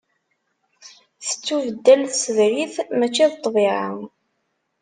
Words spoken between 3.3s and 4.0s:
d ṭṭbiɛa.